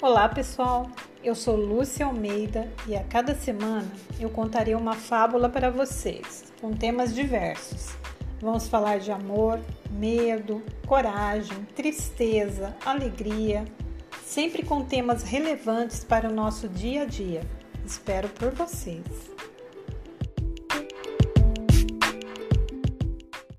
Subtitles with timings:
[0.00, 0.88] Olá pessoal,
[1.24, 3.90] eu sou Lúcia Almeida e a cada semana
[4.20, 7.96] eu contarei uma fábula para vocês, com temas diversos.
[8.40, 9.58] Vamos falar de amor,
[9.90, 13.64] medo, coragem, tristeza, alegria,
[14.24, 17.40] sempre com temas relevantes para o nosso dia a dia.
[17.84, 19.02] Espero por vocês.